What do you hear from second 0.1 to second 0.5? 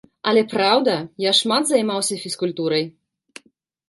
Але